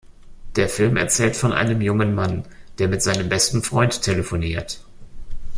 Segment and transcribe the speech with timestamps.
[0.55, 2.43] Der Film erzählt von einem jungen Mann,
[2.79, 4.83] der mit seinem besten Freund telefoniert.